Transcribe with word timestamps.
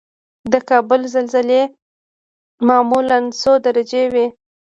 د 0.51 0.53
کابل 0.69 1.01
زلزلې 1.15 1.61
معمولا 2.67 3.17
څو 3.41 3.51
درجې 3.65 4.03
وي؟ 4.13 4.27